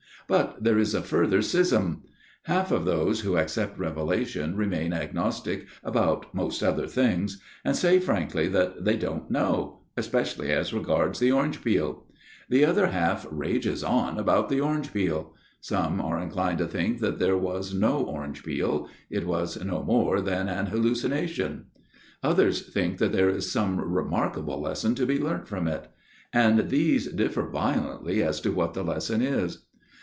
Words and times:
But 0.27 0.63
there 0.63 0.77
is 0.79 0.95
a 0.95 1.01
further 1.01 1.41
schism. 1.41 2.03
Half 2.43 2.71
of 2.71 2.85
those 2.85 3.19
who 3.19 3.35
accept 3.35 3.77
revelation 3.77 4.55
remain 4.55 4.91
agnos 4.91 5.43
tic 5.43 5.65
about 5.83 6.33
most 6.33 6.63
other 6.63 6.87
things, 6.87 7.41
and 7.65 7.75
say 7.75 7.99
frankly 7.99 8.47
that 8.47 8.85
they 8.85 8.95
don't 8.95 9.29
know 9.29 9.81
especially 9.97 10.49
as 10.53 10.71
regards 10.73 11.19
the 11.19 11.33
orange 11.33 11.61
peel. 11.61 12.05
The 12.47 12.63
other 12.63 12.87
half 12.87 13.27
rages 13.29 13.83
on 13.83 14.17
about 14.17 14.47
the 14.47 14.61
orange 14.61 14.93
peel; 14.93 15.35
some 15.59 15.99
are 15.99 16.17
inclined 16.17 16.59
to 16.59 16.67
think 16.67 16.99
that 17.01 17.19
there 17.19 17.37
was 17.37 17.73
no 17.73 18.01
orange 18.01 18.41
peel 18.41 18.87
it 19.09 19.27
was 19.27 19.61
no 19.61 19.83
more 19.83 20.21
than 20.21 20.47
an 20.47 20.67
hallucination. 20.67 21.65
PROLOGUE 22.21 22.21
9 22.23 22.31
Others 22.31 22.61
think 22.71 22.97
that 22.99 23.11
there 23.11 23.29
is 23.29 23.51
some 23.51 23.81
remarkable 23.81 24.61
lesson 24.61 24.95
to 24.95 25.05
be 25.05 25.19
learnt 25.19 25.49
from 25.49 25.67
it, 25.67 25.89
and 26.31 26.69
these 26.69 27.09
differ 27.11 27.49
vio 27.49 27.99
lently 28.01 28.21
as 28.25 28.39
to 28.39 28.53
what 28.53 28.73
the 28.73 28.83
lesson 28.83 29.21
is. 29.21 29.65